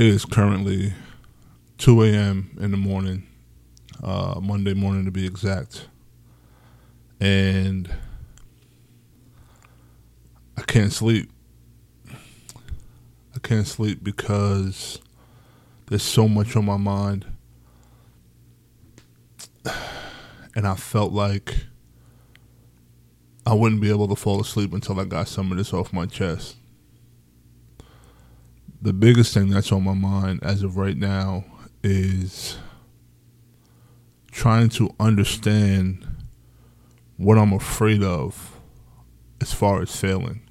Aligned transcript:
It 0.00 0.06
is 0.06 0.24
currently 0.24 0.94
2 1.76 2.04
a.m. 2.04 2.56
in 2.58 2.70
the 2.70 2.78
morning, 2.78 3.26
uh, 4.02 4.40
Monday 4.42 4.72
morning 4.72 5.04
to 5.04 5.10
be 5.10 5.26
exact. 5.26 5.88
And 7.20 7.94
I 10.56 10.62
can't 10.62 10.90
sleep. 10.90 11.30
I 12.08 13.40
can't 13.42 13.66
sleep 13.66 14.02
because 14.02 15.02
there's 15.90 16.02
so 16.02 16.26
much 16.26 16.56
on 16.56 16.64
my 16.64 16.78
mind. 16.78 17.26
And 20.56 20.66
I 20.66 20.76
felt 20.76 21.12
like 21.12 21.66
I 23.44 23.52
wouldn't 23.52 23.82
be 23.82 23.90
able 23.90 24.08
to 24.08 24.16
fall 24.16 24.40
asleep 24.40 24.72
until 24.72 24.98
I 24.98 25.04
got 25.04 25.28
some 25.28 25.52
of 25.52 25.58
this 25.58 25.74
off 25.74 25.92
my 25.92 26.06
chest 26.06 26.56
the 28.82 28.92
biggest 28.92 29.34
thing 29.34 29.50
that's 29.50 29.72
on 29.72 29.84
my 29.84 29.94
mind 29.94 30.40
as 30.42 30.62
of 30.62 30.76
right 30.76 30.96
now 30.96 31.44
is 31.82 32.56
trying 34.30 34.68
to 34.70 34.94
understand 34.98 36.06
what 37.16 37.36
I'm 37.36 37.52
afraid 37.52 38.02
of 38.02 38.58
as 39.40 39.52
far 39.52 39.82
as 39.82 39.94
failing. 39.94 40.42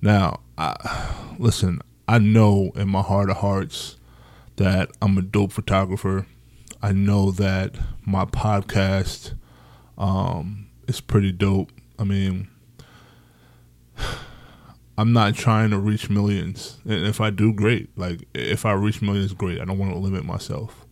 Now, 0.00 0.40
I, 0.56 1.34
listen, 1.38 1.80
I 2.08 2.18
know 2.18 2.72
in 2.74 2.88
my 2.88 3.02
heart 3.02 3.30
of 3.30 3.38
hearts 3.38 3.96
that 4.56 4.90
I'm 5.00 5.18
a 5.18 5.22
dope 5.22 5.52
photographer. 5.52 6.26
I 6.82 6.92
know 6.92 7.30
that 7.32 7.76
my 8.04 8.24
podcast 8.24 9.34
um, 9.96 10.68
is 10.88 11.00
pretty 11.00 11.32
dope. 11.32 11.70
I 11.98 12.04
mean, 12.04 12.48
I'm 15.02 15.12
not 15.12 15.34
trying 15.34 15.70
to 15.70 15.80
reach 15.80 16.08
millions. 16.08 16.78
And 16.84 17.04
if 17.04 17.20
I 17.20 17.30
do, 17.30 17.52
great. 17.52 17.90
Like 17.98 18.20
if 18.34 18.64
I 18.64 18.70
reach 18.70 19.02
millions, 19.02 19.32
great. 19.32 19.60
I 19.60 19.64
don't 19.64 19.76
want 19.76 19.92
to 19.92 19.98
limit 19.98 20.24
myself. 20.24 20.86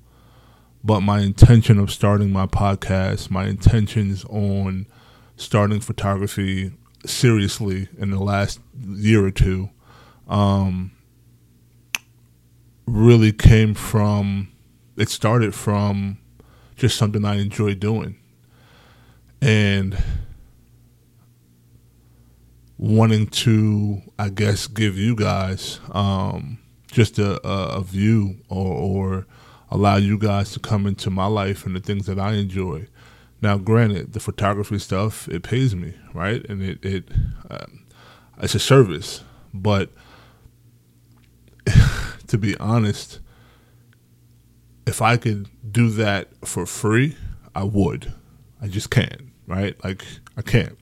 But 0.83 1.03
my 1.03 1.21
intention 1.21 1.79
of 1.79 1.93
starting 1.93 2.33
my 2.33 2.47
podcast, 2.47 3.31
my 3.31 3.47
intentions 3.47 4.25
on 4.25 4.89
starting 5.37 5.79
photography 5.79 6.73
seriously 7.07 7.89
in 7.99 8.11
the 8.11 8.19
last 8.19 8.59
year 8.85 9.25
or 9.25 9.31
two, 9.31 9.71
um, 10.27 10.91
really 12.89 13.31
came 13.31 13.75
from. 13.75 14.49
It 14.97 15.09
started 15.09 15.55
from 15.55 16.19
just 16.75 16.99
something 16.99 17.25
I 17.25 17.37
enjoy 17.37 17.75
doing, 17.75 18.19
and 19.41 19.97
wanting 22.81 23.27
to, 23.27 24.01
I 24.19 24.31
guess, 24.31 24.67
give 24.67 24.97
you 24.97 25.15
guys 25.15 25.81
um, 25.93 26.59
just 26.91 27.19
a, 27.19 27.39
a, 27.47 27.83
view 27.83 28.39
or, 28.49 28.73
or, 28.75 29.27
allow 29.73 29.97
you 29.97 30.19
guys 30.19 30.51
to 30.51 30.59
come 30.59 30.87
into 30.87 31.11
my 31.11 31.27
life 31.27 31.65
and 31.65 31.77
the 31.77 31.81
things 31.81 32.07
that 32.07 32.19
I 32.19 32.33
enjoy. 32.33 32.89
Now, 33.43 33.59
granted, 33.59 34.15
the 34.15 34.19
photography 34.19 34.79
stuff 34.79 35.29
it 35.29 35.43
pays 35.43 35.77
me, 35.77 35.95
right, 36.15 36.45
and 36.49 36.63
it 36.63 36.85
it 36.85 37.09
um, 37.51 37.85
it's 38.43 38.55
a 38.55 38.59
service, 38.59 39.23
but 39.55 39.91
to 42.27 42.37
be 42.37 42.57
honest, 42.57 43.21
if 44.87 45.01
I 45.01 45.19
could 45.19 45.49
do 45.71 45.91
that 45.91 46.29
for 46.45 46.67
free, 46.67 47.17
I 47.55 47.65
would. 47.65 48.13
I 48.61 48.69
just 48.69 48.91
can't, 48.91 49.31
right? 49.47 49.83
Like 49.85 50.05
I 50.37 50.43
can't. 50.43 50.77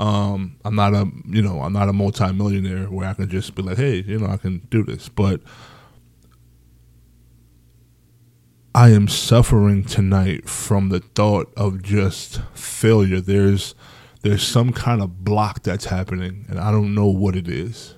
Um, 0.00 0.56
I'm 0.64 0.74
not 0.74 0.94
a 0.94 1.06
you 1.26 1.42
know 1.42 1.60
I'm 1.60 1.74
not 1.74 1.90
a 1.90 1.92
multimillionaire 1.92 2.86
where 2.86 3.06
I 3.06 3.12
can 3.12 3.28
just 3.28 3.54
be 3.54 3.62
like, 3.62 3.76
hey, 3.76 4.02
you 4.06 4.18
know, 4.18 4.28
I 4.28 4.38
can 4.38 4.66
do 4.70 4.82
this, 4.82 5.10
but 5.10 5.42
I 8.74 8.90
am 8.90 9.08
suffering 9.08 9.84
tonight 9.84 10.48
from 10.48 10.88
the 10.88 11.00
thought 11.00 11.52
of 11.54 11.82
just 11.82 12.40
failure. 12.54 13.20
There's 13.20 13.74
there's 14.22 14.42
some 14.42 14.72
kind 14.72 15.02
of 15.02 15.22
block 15.22 15.64
that's 15.64 15.84
happening, 15.84 16.46
and 16.48 16.58
I 16.58 16.70
don't 16.70 16.94
know 16.94 17.06
what 17.06 17.36
it 17.36 17.46
is. 17.46 17.94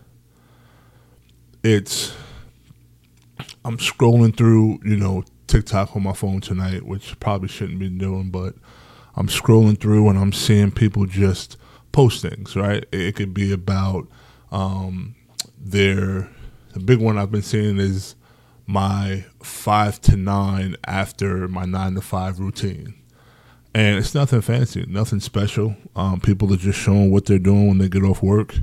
It's 1.62 2.12
I'm 3.64 3.76
scrolling 3.76 4.36
through, 4.36 4.80
you 4.84 4.96
know, 4.96 5.22
TikTok 5.46 5.94
on 5.94 6.02
my 6.02 6.14
phone 6.14 6.40
tonight, 6.40 6.84
which 6.84 7.20
probably 7.20 7.46
shouldn't 7.46 7.78
be 7.78 7.88
doing, 7.88 8.30
but 8.30 8.56
I'm 9.14 9.28
scrolling 9.28 9.78
through 9.78 10.08
and 10.08 10.18
I'm 10.18 10.32
seeing 10.32 10.72
people 10.72 11.06
just 11.06 11.56
postings, 11.92 12.56
right? 12.56 12.84
It 12.92 13.14
could 13.16 13.34
be 13.34 13.52
about 13.52 14.08
um, 14.50 15.14
their. 15.58 16.28
The 16.72 16.80
big 16.80 17.00
one 17.00 17.18
I've 17.18 17.30
been 17.30 17.42
seeing 17.42 17.78
is 17.78 18.14
my 18.66 19.24
five 19.42 20.00
to 20.02 20.16
nine 20.16 20.76
after 20.86 21.46
my 21.48 21.64
nine 21.66 21.94
to 21.94 22.00
five 22.00 22.40
routine. 22.40 22.94
And 23.74 23.98
it's 23.98 24.14
nothing 24.14 24.40
fancy, 24.42 24.84
nothing 24.88 25.20
special. 25.20 25.76
Um, 25.96 26.20
people 26.20 26.52
are 26.52 26.58
just 26.58 26.78
showing 26.78 27.10
what 27.10 27.26
they're 27.26 27.38
doing 27.38 27.68
when 27.68 27.78
they 27.78 27.88
get 27.88 28.04
off 28.04 28.22
work, 28.22 28.54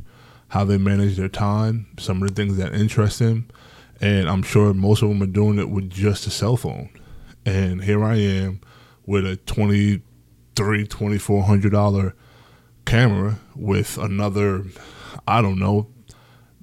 how 0.49 0.65
they 0.65 0.77
manage 0.77 1.17
their 1.17 1.29
time, 1.29 1.87
some 1.97 2.21
of 2.21 2.29
the 2.29 2.35
things 2.35 2.57
that 2.57 2.73
interest 2.75 3.19
them. 3.19 3.47
And 4.01 4.29
I'm 4.29 4.43
sure 4.43 4.73
most 4.73 5.01
of 5.01 5.09
them 5.09 5.21
are 5.23 5.27
doing 5.27 5.59
it 5.59 5.69
with 5.69 5.89
just 5.89 6.27
a 6.27 6.29
cell 6.29 6.57
phone. 6.57 6.89
And 7.45 7.83
here 7.83 8.03
I 8.03 8.15
am 8.15 8.61
with 9.05 9.25
a 9.25 9.37
$23, 9.37 10.01
$2,400 10.55 12.13
camera 12.89 13.39
with 13.55 13.99
another, 13.99 14.65
I 15.27 15.43
don't 15.43 15.59
know, 15.59 15.87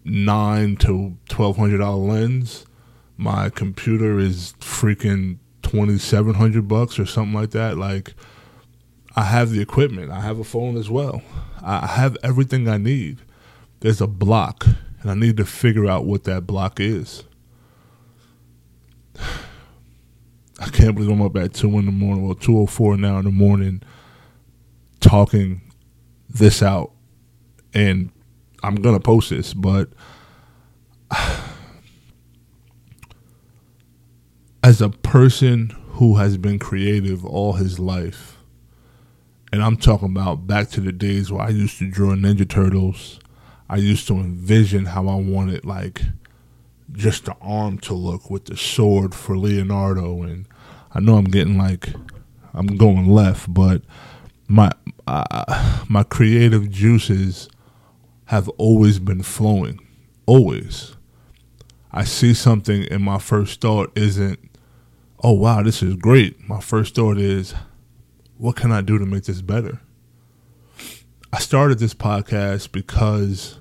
nine 0.04 0.74
to 0.78 1.16
twelve 1.28 1.56
hundred 1.56 1.78
dollar 1.78 2.02
lens. 2.02 2.66
My 3.16 3.48
computer 3.48 4.18
is 4.18 4.54
freaking 4.58 5.38
twenty 5.62 5.98
seven 5.98 6.34
hundred 6.34 6.66
bucks 6.66 6.98
or 6.98 7.06
something 7.06 7.32
like 7.32 7.52
that. 7.52 7.78
Like, 7.78 8.14
I 9.14 9.22
have 9.22 9.50
the 9.50 9.60
equipment. 9.60 10.10
I 10.10 10.20
have 10.20 10.40
a 10.40 10.44
phone 10.44 10.76
as 10.76 10.90
well. 10.90 11.22
I 11.62 11.86
have 11.86 12.16
everything 12.24 12.68
I 12.68 12.78
need. 12.78 13.18
There's 13.78 14.00
a 14.00 14.08
block, 14.08 14.66
and 15.02 15.10
I 15.10 15.14
need 15.14 15.36
to 15.36 15.44
figure 15.44 15.86
out 15.86 16.06
what 16.06 16.24
that 16.24 16.44
block 16.44 16.80
is. 16.80 17.22
I 20.58 20.70
can't 20.70 20.96
believe 20.96 21.10
I'm 21.10 21.22
up 21.22 21.36
at 21.36 21.54
two 21.54 21.78
in 21.78 21.86
the 21.86 21.92
morning. 21.92 22.26
Well, 22.26 22.34
two 22.34 22.58
o 22.58 22.62
oh 22.62 22.66
four 22.66 22.96
now 22.96 23.18
in 23.18 23.26
the 23.26 23.30
morning, 23.30 23.80
talking 24.98 25.60
this 26.38 26.62
out 26.62 26.92
and 27.74 28.10
I'm 28.62 28.76
going 28.76 28.94
to 28.96 29.00
post 29.00 29.30
this, 29.30 29.54
but 29.54 29.88
as 34.62 34.80
a 34.80 34.88
person 34.88 35.70
who 35.90 36.16
has 36.16 36.36
been 36.36 36.58
creative 36.58 37.24
all 37.24 37.52
his 37.54 37.78
life, 37.78 38.38
and 39.52 39.62
I'm 39.62 39.76
talking 39.76 40.10
about 40.10 40.46
back 40.46 40.70
to 40.70 40.80
the 40.80 40.92
days 40.92 41.30
where 41.30 41.42
I 41.42 41.50
used 41.50 41.78
to 41.78 41.90
draw 41.90 42.14
Ninja 42.14 42.48
Turtles, 42.48 43.20
I 43.68 43.76
used 43.76 44.06
to 44.08 44.14
envision 44.14 44.86
how 44.86 45.08
I 45.08 45.16
wanted 45.16 45.64
like 45.64 46.02
just 46.92 47.26
the 47.26 47.36
arm 47.40 47.78
to 47.78 47.94
look 47.94 48.30
with 48.30 48.46
the 48.46 48.56
sword 48.56 49.14
for 49.14 49.36
Leonardo 49.36 50.22
and 50.22 50.46
I 50.92 51.00
know 51.00 51.16
I'm 51.16 51.24
getting 51.24 51.58
like 51.58 51.90
I'm 52.54 52.76
going 52.78 53.06
left, 53.08 53.52
but 53.52 53.82
my 54.48 54.70
uh, 55.06 55.84
my 55.88 56.02
creative 56.02 56.70
juices 56.70 57.48
have 58.26 58.48
always 58.50 58.98
been 58.98 59.22
flowing, 59.22 59.80
always. 60.26 60.96
I 61.92 62.04
see 62.04 62.34
something 62.34 62.86
and 62.90 63.02
my 63.02 63.18
first 63.18 63.60
thought 63.60 63.92
isn't, 63.96 64.38
"Oh 65.22 65.32
wow, 65.32 65.62
this 65.62 65.82
is 65.82 65.94
great." 65.94 66.48
My 66.48 66.60
first 66.60 66.94
thought 66.94 67.18
is, 67.18 67.54
"What 68.36 68.56
can 68.56 68.72
I 68.72 68.80
do 68.80 68.98
to 68.98 69.06
make 69.06 69.24
this 69.24 69.42
better?" 69.42 69.80
I 71.32 71.38
started 71.38 71.78
this 71.78 71.94
podcast 71.94 72.72
because 72.72 73.58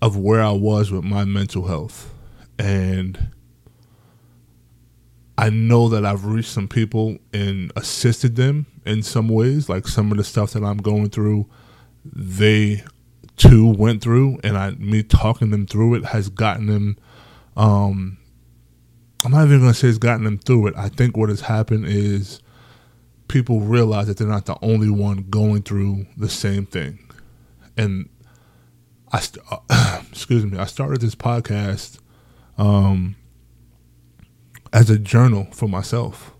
of 0.00 0.16
where 0.16 0.42
I 0.42 0.52
was 0.52 0.90
with 0.90 1.04
my 1.04 1.24
mental 1.24 1.66
health 1.66 2.12
and 2.58 3.30
I 5.38 5.50
know 5.50 5.88
that 5.90 6.04
I've 6.04 6.24
reached 6.24 6.50
some 6.50 6.68
people 6.68 7.18
and 7.32 7.70
assisted 7.76 8.36
them 8.36 8.66
in 8.86 9.02
some 9.02 9.28
ways. 9.28 9.68
Like 9.68 9.86
some 9.86 10.10
of 10.10 10.16
the 10.16 10.24
stuff 10.24 10.52
that 10.52 10.64
I'm 10.64 10.78
going 10.78 11.10
through, 11.10 11.46
they 12.04 12.82
too 13.36 13.68
went 13.68 14.02
through, 14.02 14.38
and 14.42 14.56
I 14.56 14.70
me 14.72 15.02
talking 15.02 15.50
them 15.50 15.66
through 15.66 15.94
it 15.96 16.06
has 16.06 16.28
gotten 16.28 16.66
them. 16.66 16.96
Um, 17.56 18.18
I'm 19.24 19.32
not 19.32 19.44
even 19.44 19.60
gonna 19.60 19.74
say 19.74 19.88
it's 19.88 19.98
gotten 19.98 20.24
them 20.24 20.38
through 20.38 20.68
it. 20.68 20.74
I 20.76 20.88
think 20.88 21.16
what 21.16 21.28
has 21.28 21.42
happened 21.42 21.86
is 21.86 22.40
people 23.28 23.60
realize 23.60 24.06
that 24.06 24.16
they're 24.16 24.26
not 24.26 24.46
the 24.46 24.56
only 24.62 24.88
one 24.88 25.26
going 25.28 25.62
through 25.62 26.06
the 26.16 26.30
same 26.30 26.64
thing, 26.64 26.98
and 27.76 28.08
I 29.12 29.20
st- 29.20 29.44
uh, 29.50 30.00
excuse 30.10 30.46
me. 30.46 30.58
I 30.58 30.64
started 30.64 31.02
this 31.02 31.14
podcast. 31.14 31.98
Um, 32.56 33.16
as 34.76 34.90
a 34.90 34.98
journal 34.98 35.48
for 35.52 35.66
myself. 35.66 36.34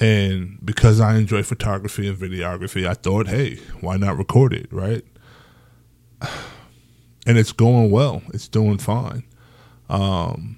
And 0.00 0.58
because 0.64 0.98
I 0.98 1.16
enjoy 1.18 1.42
photography 1.42 2.08
and 2.08 2.16
videography, 2.16 2.88
I 2.88 2.94
thought, 2.94 3.28
hey, 3.28 3.56
why 3.82 3.98
not 3.98 4.16
record 4.16 4.54
it, 4.54 4.72
right? 4.72 5.04
And 7.26 7.36
it's 7.36 7.52
going 7.52 7.90
well. 7.90 8.22
It's 8.32 8.48
doing 8.48 8.78
fine. 8.78 9.24
Um, 9.90 10.56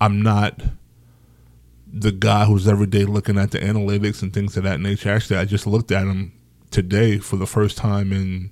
I'm 0.00 0.20
not 0.20 0.60
the 1.86 2.10
guy 2.10 2.46
who's 2.46 2.66
every 2.66 2.88
day 2.88 3.04
looking 3.04 3.38
at 3.38 3.52
the 3.52 3.60
analytics 3.60 4.22
and 4.22 4.34
things 4.34 4.56
of 4.56 4.64
that 4.64 4.80
nature. 4.80 5.08
Actually, 5.08 5.36
I 5.36 5.44
just 5.44 5.64
looked 5.64 5.92
at 5.92 6.04
them 6.04 6.32
today 6.72 7.18
for 7.18 7.36
the 7.36 7.46
first 7.46 7.78
time 7.78 8.12
in 8.12 8.50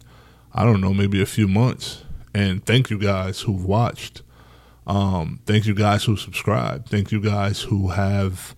I 0.53 0.63
don't 0.65 0.81
know, 0.81 0.95
maybe 0.95 1.21
a 1.21 1.27
few 1.27 1.49
months. 1.49 2.05
And 2.33 2.65
thank 2.65 2.91
you 2.91 2.99
guys 2.99 3.41
who've 3.41 3.65
watched. 3.65 4.23
Um, 4.87 5.41
thank 5.47 5.67
you 5.67 5.75
guys 5.75 6.05
who 6.05 6.17
subscribe. 6.17 6.89
Thank 6.89 7.11
you 7.11 7.21
guys 7.21 7.63
who 7.63 7.89
have 7.89 8.55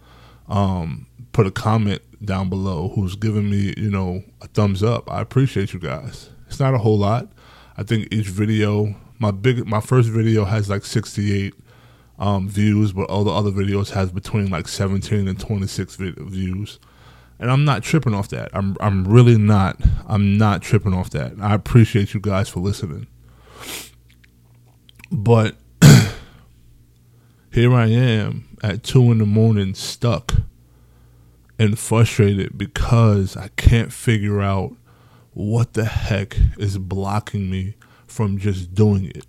um, 0.48 1.06
put 1.32 1.46
a 1.46 1.50
comment 1.50 2.02
down 2.24 2.48
below, 2.48 2.92
who's 2.94 3.14
given 3.14 3.50
me, 3.50 3.74
you 3.76 3.90
know, 3.90 4.22
a 4.40 4.48
thumbs 4.48 4.82
up. 4.82 5.10
I 5.10 5.20
appreciate 5.20 5.72
you 5.72 5.78
guys. 5.78 6.30
It's 6.46 6.60
not 6.60 6.74
a 6.74 6.78
whole 6.78 6.98
lot. 6.98 7.28
I 7.76 7.82
think 7.82 8.08
each 8.10 8.28
video, 8.28 8.96
my 9.18 9.30
big, 9.30 9.66
my 9.66 9.80
first 9.80 10.08
video 10.08 10.44
has 10.44 10.68
like 10.68 10.84
68 10.84 11.54
um, 12.18 12.48
views, 12.48 12.92
but 12.92 13.08
all 13.10 13.24
the 13.24 13.30
other 13.30 13.50
videos 13.50 13.90
has 13.90 14.10
between 14.10 14.50
like 14.50 14.68
17 14.68 15.28
and 15.28 15.38
26 15.38 15.96
views. 15.96 16.78
And 17.38 17.50
I'm 17.50 17.64
not 17.64 17.82
tripping 17.82 18.14
off 18.14 18.28
that. 18.30 18.48
I'm 18.54 18.76
I'm 18.80 19.04
really 19.06 19.36
not. 19.36 19.78
I'm 20.06 20.38
not 20.38 20.62
tripping 20.62 20.94
off 20.94 21.10
that. 21.10 21.34
I 21.38 21.54
appreciate 21.54 22.14
you 22.14 22.20
guys 22.20 22.48
for 22.48 22.60
listening. 22.60 23.06
But 25.12 25.56
here 27.56 27.74
I 27.74 27.86
am 27.86 28.44
at 28.62 28.82
two 28.82 29.10
in 29.10 29.16
the 29.16 29.24
morning, 29.24 29.72
stuck 29.72 30.34
and 31.58 31.78
frustrated 31.78 32.58
because 32.58 33.34
I 33.34 33.48
can't 33.56 33.90
figure 33.90 34.42
out 34.42 34.76
what 35.32 35.72
the 35.72 35.86
heck 35.86 36.36
is 36.58 36.76
blocking 36.76 37.50
me 37.50 37.76
from 38.06 38.36
just 38.36 38.74
doing 38.74 39.06
it. 39.06 39.24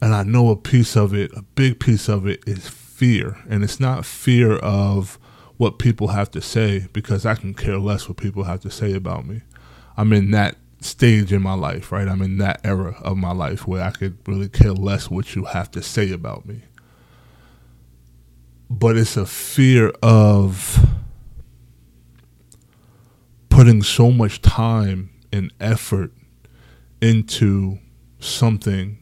And 0.00 0.14
I 0.14 0.22
know 0.22 0.50
a 0.50 0.56
piece 0.56 0.96
of 0.96 1.12
it, 1.12 1.32
a 1.36 1.42
big 1.42 1.80
piece 1.80 2.08
of 2.08 2.24
it, 2.28 2.44
is 2.46 2.68
fear. 2.68 3.38
And 3.48 3.64
it's 3.64 3.80
not 3.80 4.06
fear 4.06 4.58
of 4.58 5.18
what 5.56 5.80
people 5.80 6.08
have 6.08 6.30
to 6.30 6.40
say 6.40 6.86
because 6.92 7.26
I 7.26 7.34
can 7.34 7.52
care 7.52 7.78
less 7.78 8.08
what 8.08 8.16
people 8.16 8.44
have 8.44 8.60
to 8.60 8.70
say 8.70 8.94
about 8.94 9.26
me. 9.26 9.40
I'm 9.96 10.12
in 10.12 10.30
that 10.30 10.54
stage 10.84 11.32
in 11.32 11.42
my 11.42 11.54
life, 11.54 11.92
right? 11.92 12.08
I'm 12.08 12.22
in 12.22 12.38
that 12.38 12.60
era 12.64 12.96
of 13.02 13.16
my 13.16 13.32
life 13.32 13.66
where 13.66 13.82
I 13.82 13.90
could 13.90 14.18
really 14.26 14.48
care 14.48 14.72
less 14.72 15.10
what 15.10 15.34
you 15.34 15.44
have 15.44 15.70
to 15.72 15.82
say 15.82 16.12
about 16.12 16.46
me. 16.46 16.62
But 18.68 18.96
it's 18.96 19.16
a 19.16 19.26
fear 19.26 19.90
of 20.02 20.84
putting 23.48 23.82
so 23.82 24.10
much 24.10 24.40
time 24.40 25.10
and 25.32 25.52
effort 25.60 26.12
into 27.00 27.78
something 28.18 28.98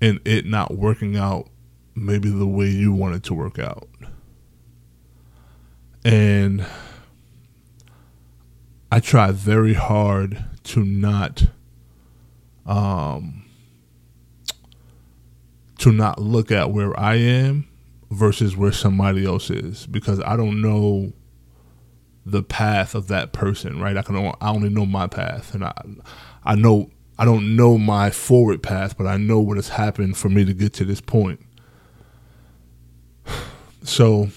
and 0.00 0.20
it 0.24 0.46
not 0.46 0.76
working 0.76 1.16
out 1.16 1.48
maybe 1.94 2.30
the 2.30 2.46
way 2.46 2.68
you 2.68 2.92
want 2.92 3.14
it 3.14 3.22
to 3.24 3.34
work 3.34 3.58
out. 3.58 3.88
And 6.04 6.64
I 8.90 9.00
try 9.00 9.32
very 9.32 9.74
hard 9.74 10.44
to 10.66 10.84
not 10.84 11.44
um 12.66 13.44
to 15.78 15.92
not 15.92 16.20
look 16.20 16.50
at 16.50 16.70
where 16.70 16.98
I 16.98 17.16
am 17.16 17.68
versus 18.10 18.56
where 18.56 18.72
somebody 18.72 19.24
else 19.24 19.50
is 19.50 19.86
because 19.86 20.20
I 20.20 20.36
don't 20.36 20.60
know 20.60 21.12
the 22.24 22.42
path 22.42 22.94
of 22.94 23.08
that 23.08 23.32
person, 23.32 23.80
right? 23.80 23.96
I 23.96 24.02
can 24.02 24.16
I 24.16 24.48
only 24.48 24.68
know 24.68 24.86
my 24.86 25.06
path 25.06 25.54
and 25.54 25.64
I 25.64 25.72
I 26.44 26.54
know 26.54 26.90
I 27.18 27.24
don't 27.24 27.56
know 27.56 27.78
my 27.78 28.10
forward 28.10 28.62
path, 28.62 28.98
but 28.98 29.06
I 29.06 29.16
know 29.16 29.40
what 29.40 29.56
has 29.56 29.70
happened 29.70 30.16
for 30.16 30.28
me 30.28 30.44
to 30.44 30.52
get 30.52 30.72
to 30.74 30.84
this 30.84 31.00
point. 31.00 31.40
So 33.82 34.30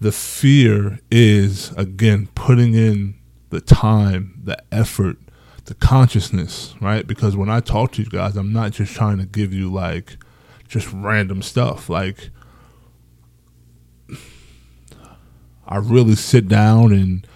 the 0.00 0.12
fear 0.12 0.98
is 1.10 1.72
again 1.72 2.28
putting 2.34 2.72
in 2.72 3.17
the 3.50 3.60
time, 3.60 4.40
the 4.44 4.56
effort, 4.72 5.16
the 5.64 5.74
consciousness, 5.74 6.74
right? 6.80 7.06
Because 7.06 7.36
when 7.36 7.48
I 7.48 7.60
talk 7.60 7.92
to 7.92 8.02
you 8.02 8.08
guys, 8.08 8.36
I'm 8.36 8.52
not 8.52 8.72
just 8.72 8.94
trying 8.94 9.18
to 9.18 9.26
give 9.26 9.52
you 9.52 9.72
like 9.72 10.16
just 10.68 10.92
random 10.92 11.42
stuff. 11.42 11.88
Like 11.88 12.30
I 15.66 15.76
really 15.76 16.14
sit 16.14 16.48
down 16.48 16.92
and 16.92 17.26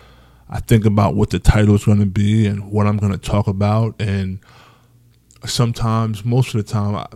I 0.49 0.61
think 0.61 0.85
about 0.85 1.15
what 1.15 1.31
the 1.31 1.39
title 1.39 1.75
is 1.75 1.85
going 1.85 2.01
to 2.01 2.07
be 2.07 2.47
and 2.47 2.71
what 2.71 2.87
I'm 2.87 2.97
going 2.97 3.13
to 3.13 3.19
talk 3.19 3.47
about. 3.47 4.01
And 4.01 4.39
sometimes, 5.47 6.25
most 6.25 6.55
of 6.55 6.65
the 6.65 6.71
time, 6.71 6.95
I, 6.95 7.07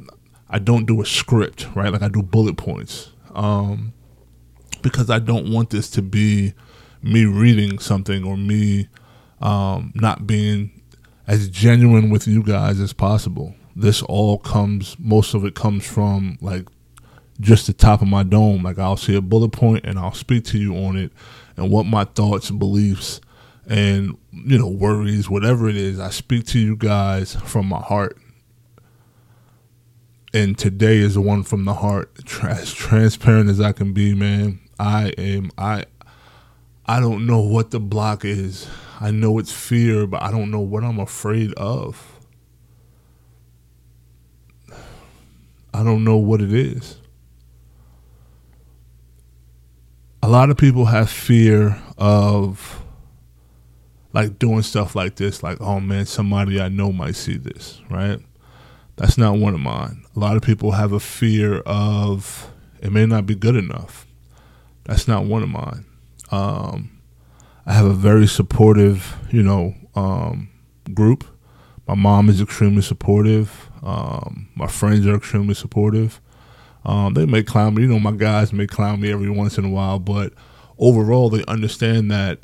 I 0.48 0.58
don't 0.58 0.86
do 0.86 1.00
a 1.00 1.06
script, 1.06 1.66
right? 1.74 1.92
Like 1.92 2.02
I 2.02 2.08
do 2.08 2.22
bullet 2.22 2.56
points. 2.56 3.10
Um, 3.34 3.92
because 4.82 5.10
I 5.10 5.18
don't 5.18 5.52
want 5.52 5.70
this 5.70 5.90
to 5.90 6.02
be 6.02 6.54
me 7.06 7.24
reading 7.24 7.78
something 7.78 8.24
or 8.24 8.36
me 8.36 8.88
um, 9.40 9.92
not 9.94 10.26
being 10.26 10.82
as 11.26 11.48
genuine 11.48 12.10
with 12.10 12.26
you 12.26 12.42
guys 12.42 12.80
as 12.80 12.92
possible. 12.92 13.54
This 13.74 14.02
all 14.02 14.38
comes, 14.38 14.96
most 14.98 15.34
of 15.34 15.44
it 15.44 15.54
comes 15.54 15.86
from 15.86 16.38
like 16.40 16.68
just 17.40 17.66
the 17.66 17.72
top 17.72 18.02
of 18.02 18.08
my 18.08 18.22
dome. 18.22 18.62
Like 18.62 18.78
I'll 18.78 18.96
see 18.96 19.14
a 19.14 19.20
bullet 19.20 19.50
point 19.50 19.84
and 19.84 19.98
I'll 19.98 20.14
speak 20.14 20.44
to 20.46 20.58
you 20.58 20.74
on 20.74 20.96
it 20.96 21.12
and 21.56 21.70
what 21.70 21.86
my 21.86 22.04
thoughts, 22.04 22.50
beliefs, 22.50 23.20
and 23.68 24.16
you 24.32 24.58
know 24.58 24.68
worries, 24.68 25.28
whatever 25.28 25.68
it 25.68 25.76
is. 25.76 25.98
I 25.98 26.10
speak 26.10 26.46
to 26.46 26.58
you 26.58 26.76
guys 26.76 27.34
from 27.34 27.66
my 27.66 27.80
heart. 27.80 28.18
And 30.32 30.58
today 30.58 30.98
is 30.98 31.14
the 31.14 31.22
one 31.22 31.44
from 31.44 31.64
the 31.64 31.74
heart, 31.74 32.10
as 32.42 32.72
transparent 32.74 33.48
as 33.48 33.60
I 33.60 33.72
can 33.72 33.92
be, 33.92 34.14
man. 34.14 34.60
I 34.78 35.08
am 35.16 35.50
I 35.56 35.84
I 36.86 37.00
don't 37.00 37.26
know 37.26 37.40
what 37.40 37.72
the 37.72 37.80
block 37.80 38.24
is. 38.24 38.68
I 39.00 39.10
know 39.10 39.38
it's 39.38 39.52
fear, 39.52 40.06
but 40.06 40.22
I 40.22 40.30
don't 40.30 40.50
know 40.50 40.60
what 40.60 40.84
I'm 40.84 41.00
afraid 41.00 41.52
of. 41.54 42.20
I 45.74 45.82
don't 45.82 46.04
know 46.04 46.16
what 46.16 46.40
it 46.40 46.54
is. 46.54 46.96
A 50.22 50.28
lot 50.28 50.48
of 50.48 50.56
people 50.56 50.86
have 50.86 51.10
fear 51.10 51.82
of 51.98 52.82
like 54.12 54.38
doing 54.38 54.62
stuff 54.62 54.96
like 54.96 55.16
this, 55.16 55.42
like, 55.42 55.60
oh 55.60 55.80
man, 55.80 56.06
somebody 56.06 56.60
I 56.60 56.68
know 56.68 56.92
might 56.92 57.16
see 57.16 57.36
this, 57.36 57.82
right? 57.90 58.18
That's 58.96 59.18
not 59.18 59.36
one 59.36 59.52
of 59.52 59.60
mine. 59.60 60.04
A 60.14 60.18
lot 60.18 60.36
of 60.36 60.42
people 60.42 60.70
have 60.70 60.92
a 60.92 61.00
fear 61.00 61.58
of 61.66 62.50
it 62.80 62.92
may 62.92 63.04
not 63.04 63.26
be 63.26 63.34
good 63.34 63.56
enough. 63.56 64.06
That's 64.84 65.06
not 65.06 65.24
one 65.26 65.42
of 65.42 65.50
mine. 65.50 65.84
Um, 66.30 67.00
I 67.64 67.72
have 67.72 67.86
a 67.86 67.92
very 67.94 68.26
supportive, 68.26 69.16
you 69.30 69.42
know, 69.42 69.74
um, 69.94 70.48
group. 70.94 71.24
My 71.86 71.94
mom 71.94 72.28
is 72.28 72.40
extremely 72.40 72.82
supportive. 72.82 73.70
Um, 73.82 74.48
my 74.54 74.66
friends 74.66 75.06
are 75.06 75.14
extremely 75.14 75.54
supportive. 75.54 76.20
Um, 76.84 77.14
they 77.14 77.26
may 77.26 77.42
clown 77.42 77.74
me, 77.74 77.82
you 77.82 77.88
know, 77.88 77.98
my 77.98 78.12
guys 78.12 78.52
may 78.52 78.66
clown 78.66 79.00
me 79.00 79.10
every 79.10 79.30
once 79.30 79.58
in 79.58 79.64
a 79.64 79.68
while, 79.68 79.98
but 79.98 80.32
overall, 80.78 81.30
they 81.30 81.44
understand 81.46 82.10
that 82.12 82.38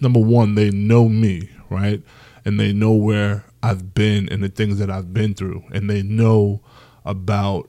number 0.00 0.20
one, 0.20 0.54
they 0.54 0.70
know 0.70 1.08
me, 1.08 1.48
right? 1.70 2.02
And 2.44 2.60
they 2.60 2.72
know 2.72 2.92
where 2.92 3.44
I've 3.62 3.94
been 3.94 4.28
and 4.30 4.42
the 4.42 4.48
things 4.48 4.78
that 4.78 4.90
I've 4.90 5.14
been 5.14 5.34
through, 5.34 5.64
and 5.72 5.88
they 5.88 6.02
know 6.02 6.60
about 7.04 7.68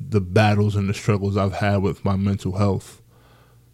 the 0.00 0.20
battles 0.20 0.74
and 0.74 0.88
the 0.88 0.94
struggles 0.94 1.36
I've 1.36 1.54
had 1.54 1.82
with 1.82 2.04
my 2.04 2.16
mental 2.16 2.56
health 2.56 3.00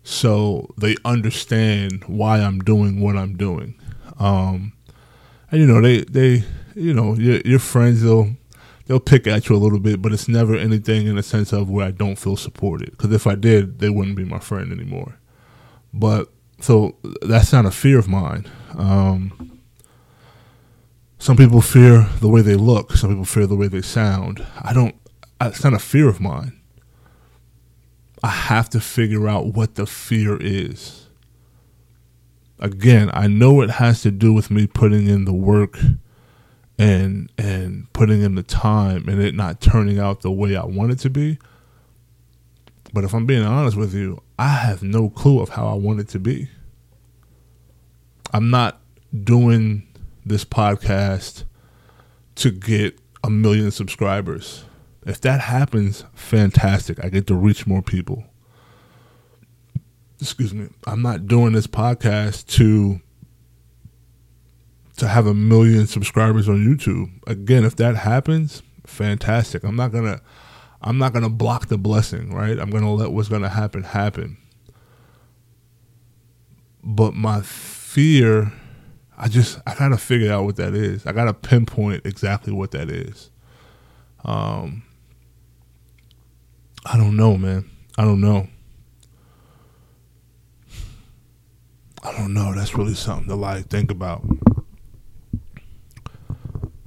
so 0.03 0.73
they 0.79 0.97
understand 1.05 2.05
why 2.07 2.41
I'm 2.41 2.61
doing 2.61 3.01
what 3.01 3.17
I'm 3.17 3.37
doing. 3.37 3.75
Um, 4.19 4.73
and 5.51 5.61
you 5.61 5.67
know, 5.67 5.81
they 5.81 6.03
they 6.03 6.45
you 6.75 6.95
know 6.95 7.15
your 7.15 7.41
your 7.45 7.59
friends 7.59 8.03
they'll 8.03 8.37
they'll 8.87 9.01
pick 9.01 9.27
at 9.27 9.49
you 9.49 9.57
a 9.57 9.59
little 9.59 9.79
bit, 9.79 10.03
but 10.03 10.13
it's 10.13 10.29
never 10.29 10.57
anything 10.57 11.07
in 11.07 11.17
the 11.17 11.23
sense 11.23 11.53
of 11.53 11.71
where 11.71 11.87
I 11.87 11.91
don't 11.91 12.17
feel 12.17 12.37
supported. 12.37 12.93
Because 12.93 13.13
if 13.13 13.27
I 13.27 13.35
did, 13.35 13.79
they 13.79 13.91
wouldn't 13.91 14.17
be 14.17 14.25
my 14.25 14.39
friend 14.39 14.73
anymore. 14.73 15.17
But 15.93 16.29
so 16.61 16.97
that's 17.23 17.53
not 17.53 17.67
a 17.67 17.71
fear 17.71 17.99
of 17.99 18.09
mine. 18.09 18.51
Um, 18.77 19.61
some 21.19 21.37
people 21.37 21.61
fear 21.61 22.09
the 22.21 22.29
way 22.29 22.43
they 22.43 22.55
look. 22.55 22.93
Some 22.93 23.11
people 23.11 23.25
fear 23.25 23.47
the 23.47 23.57
way 23.57 23.69
they 23.69 23.83
sound. 23.83 24.47
I 24.61 24.73
don't. 24.73 24.95
It's 25.41 25.65
not 25.65 25.75
a 25.75 25.79
fear 25.79 26.09
of 26.09 26.21
mine. 26.21 26.60
I 28.23 28.29
have 28.29 28.69
to 28.71 28.81
figure 28.81 29.29
out 29.29 29.55
what 29.55 29.77
the 29.77 29.87
fear 29.87 30.37
is. 30.41 31.07
Again, 32.59 33.11
I 33.15 33.27
know 33.27 33.63
it 33.63 33.71
has 33.71 34.03
to 34.03 34.11
do 34.11 34.35
with 34.35 34.51
me 34.51 34.67
putting 34.67 35.09
in 35.09 35.25
the 35.25 35.33
work 35.33 35.79
and 36.79 37.31
and 37.39 37.93
putting 37.93 38.23
in 38.23 38.35
the 38.35 38.43
time 38.43 39.09
and 39.09 39.23
it 39.23 39.35
not 39.35 39.61
turning 39.61 39.99
out 39.99 40.21
the 40.21 40.31
way 40.31 40.57
I 40.57 40.65
want 40.65 40.93
it 40.93 40.99
to 41.01 41.11
be. 41.11 41.39
But 42.93 43.05
if 43.05 43.15
I'm 43.15 43.27
being 43.27 43.45
honest 43.45 43.77
with 43.77 43.95
you, 43.95 44.23
I 44.39 44.49
have 44.49 44.83
no 44.83 45.09
clue 45.09 45.41
of 45.41 45.51
how 45.51 45.69
I 45.69 45.75
want 45.75 46.01
it 46.01 46.09
to 46.09 46.19
be. 46.19 46.49
I'm 48.33 48.51
not 48.51 48.81
doing 49.25 49.87
this 50.25 50.45
podcast 50.45 51.45
to 52.37 52.51
get 52.51 52.99
a 53.23 53.31
million 53.31 53.71
subscribers. 53.71 54.65
If 55.05 55.21
that 55.23 55.41
happens, 55.41 56.05
fantastic. 56.15 57.03
I 57.03 57.09
get 57.09 57.27
to 57.29 57.35
reach 57.35 57.67
more 57.67 57.83
people. 57.83 58.25
Excuse 60.21 60.53
me. 60.53 60.69
I'm 60.87 61.01
not 61.01 61.27
doing 61.27 61.53
this 61.53 61.67
podcast 61.67 62.47
to 62.57 63.01
to 64.99 65.09
have 65.09 65.27
a 65.27 65.33
million 65.33 65.87
subscribers 65.87 66.47
on 66.47 66.57
YouTube. 66.57 67.11
Again, 67.27 67.65
if 67.65 67.77
that 67.77 67.97
happens, 67.97 68.63
fantastic. 68.85 69.65
I'm 69.65 69.77
not 69.77 69.93
going 69.93 70.05
to 70.05 70.21
I'm 70.83 70.99
not 70.99 71.13
going 71.13 71.23
to 71.23 71.31
block 71.31 71.69
the 71.69 71.79
blessing, 71.79 72.35
right? 72.35 72.59
I'm 72.59 72.71
going 72.71 72.83
to 72.83 72.91
let 72.91 73.13
what's 73.13 73.29
going 73.29 73.43
to 73.43 73.49
happen 73.49 73.83
happen. 73.83 74.37
But 76.83 77.15
my 77.15 77.41
fear 77.41 78.53
I 79.21 79.29
just 79.29 79.61
I 79.67 79.75
gotta 79.75 79.99
figure 79.99 80.33
out 80.33 80.45
what 80.45 80.57
that 80.57 80.75
is. 80.75 81.05
I 81.05 81.13
gotta 81.13 81.35
pinpoint 81.35 82.07
exactly 82.07 82.55
what 82.55 82.71
that 82.71 82.89
is. 82.89 83.31
Um, 84.25 84.83
I 86.87 86.97
don't 86.97 87.17
know, 87.17 87.37
man. 87.37 87.69
I 87.99 88.05
don't 88.05 88.21
know. 88.21 88.49
I 92.03 92.13
don't 92.13 92.33
know. 92.33 92.55
That's 92.55 92.75
really 92.75 92.95
something 92.95 93.29
to 93.29 93.35
like 93.35 93.67
think 93.67 93.91
about. 93.91 94.25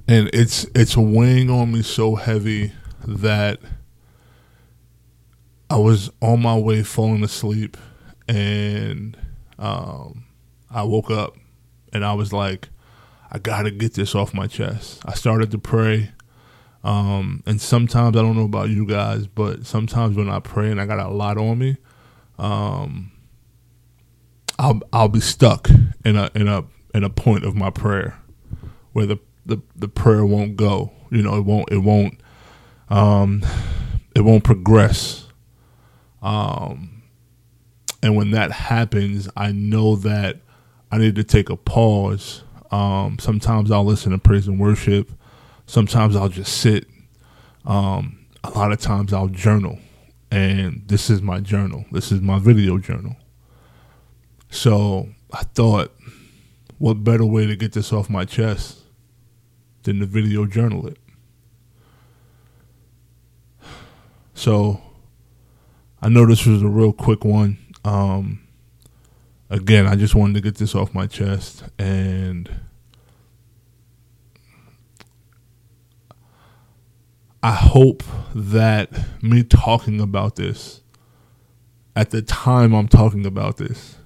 And 0.06 0.28
it's 0.32 0.66
it's 0.74 0.96
weighing 0.96 1.50
on 1.50 1.72
me 1.72 1.82
so 1.82 2.16
heavy 2.16 2.72
that 3.06 3.60
I 5.70 5.76
was 5.76 6.10
on 6.20 6.42
my 6.42 6.56
way 6.58 6.82
falling 6.82 7.24
asleep 7.24 7.76
and 8.28 9.16
um, 9.58 10.24
I 10.70 10.82
woke 10.82 11.10
up 11.10 11.36
and 11.92 12.04
I 12.04 12.14
was 12.14 12.32
like, 12.32 12.68
I 13.30 13.38
gotta 13.38 13.70
get 13.70 13.94
this 13.94 14.14
off 14.14 14.34
my 14.34 14.46
chest. 14.46 15.00
I 15.04 15.14
started 15.14 15.50
to 15.52 15.58
pray. 15.58 16.10
Um, 16.84 17.42
and 17.46 17.60
sometimes 17.60 18.16
I 18.16 18.20
don't 18.22 18.36
know 18.36 18.44
about 18.44 18.68
you 18.68 18.86
guys, 18.86 19.26
but 19.26 19.66
sometimes 19.66 20.16
when 20.16 20.28
I 20.28 20.38
pray 20.38 20.70
and 20.70 20.80
I 20.80 20.86
got 20.86 21.00
a 21.00 21.08
lot 21.08 21.38
on 21.38 21.58
me, 21.58 21.78
um, 22.38 23.10
I'll 24.58 24.80
I'll 24.92 25.08
be 25.08 25.20
stuck 25.20 25.68
in 26.04 26.16
a 26.16 26.30
in 26.34 26.46
a 26.46 26.64
in 26.94 27.02
a 27.02 27.10
point 27.10 27.44
of 27.44 27.56
my 27.56 27.70
prayer 27.70 28.18
where 28.92 29.06
the, 29.06 29.18
the, 29.44 29.58
the 29.74 29.88
prayer 29.88 30.24
won't 30.24 30.56
go. 30.56 30.92
You 31.10 31.22
know, 31.22 31.36
it 31.36 31.44
won't 31.44 31.72
it 31.72 31.78
won't 31.78 32.20
um, 32.88 33.42
it 34.14 34.20
won't 34.20 34.44
progress. 34.44 35.26
Um, 36.22 37.02
and 38.02 38.16
when 38.16 38.30
that 38.32 38.52
happens, 38.52 39.28
I 39.36 39.52
know 39.52 39.96
that 39.96 40.40
I 40.92 40.98
need 40.98 41.16
to 41.16 41.24
take 41.24 41.50
a 41.50 41.56
pause. 41.56 42.44
Um, 42.70 43.18
sometimes 43.18 43.70
I'll 43.70 43.84
listen 43.84 44.12
to 44.12 44.18
praise 44.18 44.46
and 44.46 44.60
worship. 44.60 45.10
Sometimes 45.66 46.16
I'll 46.16 46.28
just 46.28 46.58
sit. 46.58 46.86
Um, 47.64 48.26
a 48.42 48.50
lot 48.50 48.72
of 48.72 48.80
times 48.80 49.12
I'll 49.12 49.28
journal. 49.28 49.78
And 50.30 50.82
this 50.86 51.10
is 51.10 51.22
my 51.22 51.40
journal. 51.40 51.84
This 51.92 52.12
is 52.12 52.20
my 52.20 52.38
video 52.38 52.78
journal. 52.78 53.16
So 54.50 55.08
I 55.32 55.42
thought, 55.42 55.92
what 56.78 57.04
better 57.04 57.24
way 57.24 57.46
to 57.46 57.56
get 57.56 57.72
this 57.72 57.92
off 57.92 58.10
my 58.10 58.24
chest 58.24 58.78
than 59.84 60.00
to 60.00 60.06
video 60.06 60.46
journal 60.46 60.86
it? 60.86 60.98
So 64.34 64.80
I 66.02 66.08
know 66.08 66.26
this 66.26 66.44
was 66.44 66.62
a 66.62 66.68
real 66.68 66.92
quick 66.92 67.24
one. 67.24 67.58
Um, 67.84 68.46
again, 69.48 69.86
I 69.86 69.94
just 69.94 70.14
wanted 70.14 70.34
to 70.34 70.40
get 70.40 70.56
this 70.56 70.74
off 70.74 70.94
my 70.94 71.06
chest 71.06 71.64
and 71.78 72.50
I 77.44 77.52
hope 77.52 78.02
that 78.34 78.90
me 79.22 79.42
talking 79.42 80.00
about 80.00 80.36
this 80.36 80.80
at 81.94 82.08
the 82.08 82.22
time 82.22 82.72
I'm 82.72 82.88
talking 82.88 83.26
about 83.26 83.58
this 83.58 83.96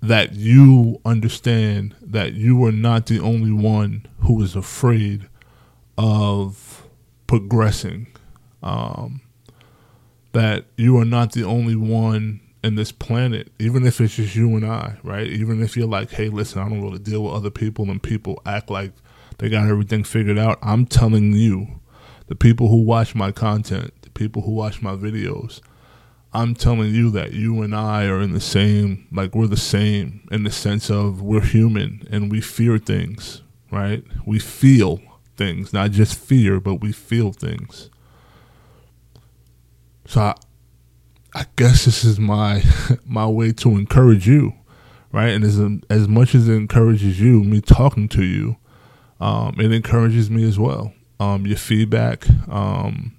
that 0.00 0.34
you 0.34 1.00
understand 1.04 1.96
that 2.00 2.34
you 2.34 2.64
are 2.64 2.70
not 2.70 3.06
the 3.06 3.18
only 3.18 3.50
one 3.50 4.06
who 4.20 4.40
is 4.40 4.54
afraid 4.54 5.28
of 5.98 6.86
progressing. 7.26 8.06
Um, 8.62 9.20
that 10.30 10.66
you 10.76 10.96
are 10.98 11.04
not 11.04 11.32
the 11.32 11.42
only 11.42 11.74
one 11.74 12.40
in 12.62 12.76
this 12.76 12.92
planet, 12.92 13.50
even 13.58 13.84
if 13.84 14.00
it's 14.00 14.14
just 14.14 14.36
you 14.36 14.54
and 14.54 14.64
I, 14.64 14.98
right? 15.02 15.26
Even 15.26 15.60
if 15.60 15.76
you're 15.76 15.88
like, 15.88 16.12
hey, 16.12 16.28
listen, 16.28 16.62
I 16.62 16.68
don't 16.68 16.82
really 16.82 17.00
deal 17.00 17.24
with 17.24 17.34
other 17.34 17.50
people 17.50 17.90
and 17.90 18.00
people 18.00 18.40
act 18.46 18.70
like 18.70 18.92
they 19.38 19.48
got 19.48 19.68
everything 19.68 20.04
figured 20.04 20.38
out. 20.38 20.58
I'm 20.62 20.86
telling 20.86 21.32
you, 21.32 21.80
the 22.26 22.34
people 22.34 22.68
who 22.68 22.82
watch 22.82 23.14
my 23.14 23.32
content, 23.32 23.92
the 24.02 24.10
people 24.10 24.42
who 24.42 24.52
watch 24.52 24.82
my 24.82 24.94
videos, 24.94 25.60
I'm 26.34 26.54
telling 26.54 26.94
you 26.94 27.10
that 27.10 27.32
you 27.32 27.60
and 27.60 27.74
I 27.74 28.06
are 28.06 28.20
in 28.20 28.32
the 28.32 28.40
same, 28.40 29.06
like 29.12 29.34
we're 29.34 29.46
the 29.46 29.56
same 29.56 30.26
in 30.30 30.44
the 30.44 30.50
sense 30.50 30.90
of 30.90 31.20
we're 31.20 31.42
human 31.42 32.08
and 32.10 32.30
we 32.30 32.40
fear 32.40 32.78
things, 32.78 33.42
right? 33.70 34.02
We 34.24 34.38
feel 34.38 35.00
things, 35.36 35.72
not 35.72 35.90
just 35.90 36.18
fear, 36.18 36.58
but 36.58 36.76
we 36.76 36.92
feel 36.92 37.32
things. 37.32 37.90
So 40.06 40.20
I, 40.22 40.34
I 41.34 41.44
guess 41.56 41.84
this 41.84 42.04
is 42.04 42.18
my 42.18 42.62
my 43.04 43.26
way 43.26 43.52
to 43.52 43.70
encourage 43.70 44.26
you, 44.26 44.54
right? 45.12 45.30
And 45.30 45.44
as 45.44 45.60
as 45.90 46.08
much 46.08 46.34
as 46.34 46.48
it 46.48 46.54
encourages 46.54 47.20
you, 47.20 47.44
me 47.44 47.60
talking 47.60 48.08
to 48.08 48.24
you, 48.24 48.56
um, 49.22 49.54
it 49.60 49.70
encourages 49.70 50.30
me 50.30 50.42
as 50.42 50.58
well. 50.58 50.92
Um, 51.20 51.46
your 51.46 51.56
feedback, 51.56 52.28
um, 52.48 53.16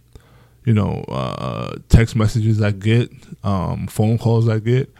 you 0.65 0.73
know, 0.73 1.05
uh, 1.07 1.77
text 1.87 2.17
messages 2.17 2.61
I 2.61 2.71
get, 2.71 3.09
um, 3.43 3.87
phone 3.87 4.17
calls 4.17 4.49
I 4.49 4.59
get, 4.59 4.93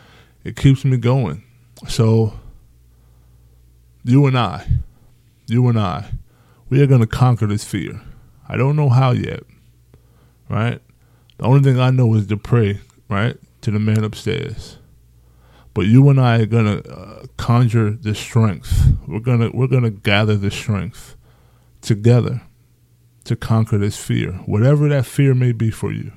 it 0.45 0.55
keeps 0.55 0.86
me 0.86 0.95
going. 0.95 1.43
So 1.89 2.39
you 4.05 4.25
and 4.27 4.38
I, 4.38 4.65
you 5.48 5.67
and 5.67 5.77
I, 5.77 6.10
we 6.69 6.81
are 6.81 6.88
going 6.88 7.01
to 7.01 7.07
conquer 7.07 7.48
this 7.48 7.65
fear. 7.65 8.01
I 8.48 8.55
don't 8.55 8.77
know 8.77 8.88
how 8.88 9.12
yet, 9.12 9.43
right? 10.50 10.79
The 11.38 11.43
only 11.43 11.63
thing 11.63 11.81
I 11.81 11.89
know 11.89 12.13
is 12.13 12.27
to 12.27 12.38
pray, 12.38 12.79
right, 13.10 13.36
to 13.62 13.72
the 13.72 13.79
man 13.79 14.05
upstairs. 14.05 14.77
But 15.74 15.88
you 15.88 16.08
and 16.10 16.20
I 16.20 16.39
are 16.39 16.46
gonna 16.46 16.77
uh, 16.77 17.25
conjure 17.38 17.92
the 17.92 18.13
strength. 18.13 18.96
We're 19.08 19.20
gonna 19.20 19.50
we're 19.53 19.68
gonna 19.68 19.89
gather 19.89 20.38
the 20.38 20.51
strength 20.51 21.15
together 21.82 22.42
to 23.25 23.36
conquer 23.36 23.77
this 23.77 23.98
fear, 23.98 24.34
whatever 24.46 24.88
that 24.89 25.06
fear 25.06 25.34
may 25.34 25.51
be 25.51 25.72
for 25.72 25.92
you. 25.92 26.12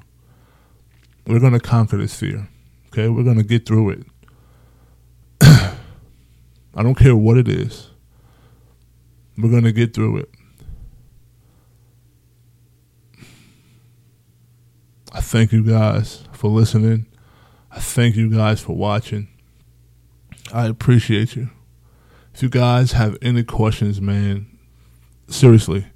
We're 1.27 1.41
gonna 1.41 1.61
conquer 1.61 1.97
this 1.97 2.19
fear. 2.19 2.49
Okay, 2.89 3.09
we're 3.09 3.25
gonna 3.25 3.43
get 3.43 3.67
through 3.67 3.91
it. 3.91 4.07
I 5.41 6.83
don't 6.83 6.97
care 6.97 7.17
what 7.17 7.39
it 7.39 7.49
is. 7.49 7.91
We're 9.39 9.51
gonna 9.51 9.73
get 9.73 9.95
through 9.95 10.19
it. 10.19 10.31
I 15.13 15.21
thank 15.21 15.51
you 15.51 15.65
guys 15.65 16.25
for 16.33 16.51
listening. 16.51 17.07
I 17.71 17.81
thank 17.81 18.17
you 18.17 18.31
guys 18.31 18.61
for 18.61 18.77
watching. 18.77 19.29
I 20.53 20.67
appreciate 20.67 21.37
you. 21.37 21.51
If 22.35 22.43
you 22.43 22.49
guys 22.49 22.93
have 22.93 23.17
any 23.23 23.43
questions, 23.43 24.01
man, 24.01 24.47
seriously, 25.29 25.87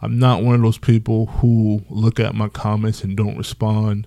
I'm 0.00 0.18
not 0.18 0.42
one 0.42 0.54
of 0.54 0.62
those 0.62 0.78
people 0.78 1.26
who 1.26 1.82
look 1.88 2.20
at 2.20 2.34
my 2.34 2.48
comments 2.48 3.02
and 3.02 3.16
don't 3.16 3.36
respond. 3.36 4.06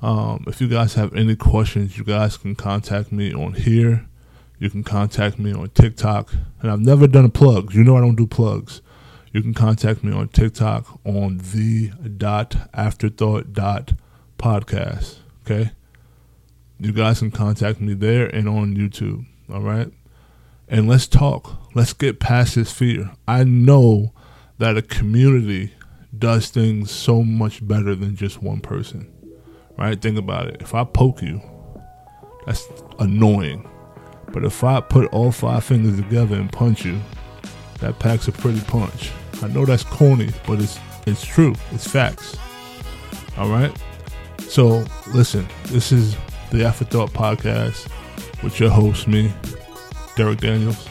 Um, 0.00 0.44
if 0.46 0.60
you 0.60 0.68
guys 0.68 0.94
have 0.94 1.14
any 1.14 1.36
questions, 1.36 1.98
you 1.98 2.04
guys 2.04 2.36
can 2.36 2.54
contact 2.54 3.12
me 3.12 3.34
on 3.34 3.54
here. 3.54 4.06
You 4.58 4.70
can 4.70 4.82
contact 4.82 5.38
me 5.38 5.52
on 5.52 5.70
TikTok. 5.70 6.32
And 6.60 6.70
I've 6.70 6.80
never 6.80 7.06
done 7.06 7.24
a 7.24 7.30
plug. 7.30 7.74
You 7.74 7.84
know 7.84 7.96
I 7.96 8.00
don't 8.00 8.16
do 8.16 8.26
plugs 8.26 8.80
you 9.32 9.42
can 9.42 9.54
contact 9.54 10.02
me 10.02 10.12
on 10.12 10.28
TikTok 10.28 11.00
on 11.04 11.38
the 11.52 11.90
dot 12.16 12.68
afterthought 12.74 13.52
dot 13.52 13.92
podcast. 14.38 15.18
Okay. 15.44 15.70
You 16.80 16.92
guys 16.92 17.18
can 17.18 17.30
contact 17.30 17.78
me 17.80 17.92
there 17.92 18.26
and 18.26 18.48
on 18.48 18.74
YouTube. 18.74 19.26
All 19.52 19.60
right. 19.60 19.92
And 20.66 20.88
let's 20.88 21.06
talk. 21.06 21.58
Let's 21.74 21.92
get 21.92 22.20
past 22.20 22.54
this 22.54 22.72
fear. 22.72 23.10
I 23.28 23.44
know 23.44 24.14
that 24.58 24.78
a 24.78 24.82
community 24.82 25.74
does 26.16 26.48
things 26.48 26.90
so 26.90 27.22
much 27.22 27.66
better 27.66 27.94
than 27.94 28.16
just 28.16 28.42
one 28.42 28.60
person. 28.60 29.12
Right? 29.76 30.00
Think 30.00 30.18
about 30.18 30.46
it. 30.46 30.62
If 30.62 30.74
I 30.74 30.84
poke 30.84 31.20
you, 31.20 31.42
that's 32.46 32.66
annoying. 32.98 33.68
But 34.32 34.44
if 34.44 34.64
I 34.64 34.80
put 34.80 35.12
all 35.12 35.32
five 35.32 35.64
fingers 35.64 35.96
together 35.96 36.36
and 36.36 36.50
punch 36.50 36.84
you, 36.84 36.98
that 37.80 37.98
packs 37.98 38.26
a 38.28 38.32
pretty 38.32 38.60
punch. 38.62 39.10
I 39.42 39.48
know 39.48 39.66
that's 39.66 39.84
corny, 39.84 40.30
but 40.46 40.60
it's 40.60 40.78
it's 41.06 41.24
true. 41.24 41.54
It's 41.72 41.86
facts. 41.86 42.36
All 43.36 43.48
right. 43.48 43.74
So 44.48 44.84
listen, 45.08 45.46
this 45.66 45.92
is 45.92 46.14
the 46.50 46.64
Afterthought 46.64 47.10
Podcast 47.10 47.88
with 48.42 48.58
your 48.58 48.70
host, 48.70 49.06
me, 49.06 49.32
Derek 50.16 50.40
Daniels. 50.40 50.88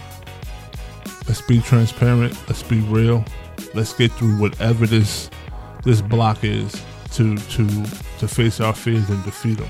Let's 1.28 1.42
be 1.42 1.62
transparent. 1.62 2.36
Let's 2.48 2.64
be 2.64 2.80
real. 2.82 3.24
Let's 3.74 3.94
get 3.94 4.12
through 4.14 4.38
whatever 4.40 4.88
this 4.88 5.30
this 5.84 6.02
block 6.02 6.44
is 6.44 6.82
to 7.12 7.38
to 7.38 7.68
to 8.20 8.28
face 8.28 8.60
our 8.60 8.74
fears 8.74 9.10
and 9.10 9.24
defeat 9.24 9.58
them. 9.58 9.70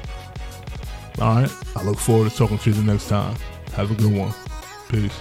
All 1.19 1.41
right. 1.41 1.51
I 1.75 1.83
look 1.83 1.97
forward 1.97 2.29
to 2.29 2.37
talking 2.37 2.57
to 2.59 2.69
you 2.69 2.75
the 2.75 2.83
next 2.83 3.09
time. 3.09 3.35
Have 3.73 3.91
a 3.91 3.95
good 3.95 4.13
one. 4.15 4.33
Peace. 4.89 5.13